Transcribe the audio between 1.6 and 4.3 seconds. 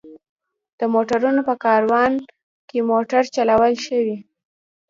کاروان کې موټر چلول ښه وي.